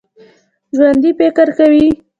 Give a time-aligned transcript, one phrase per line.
[0.75, 1.85] ژوندي فکر کوي